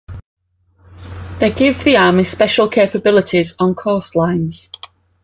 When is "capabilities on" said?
2.67-3.75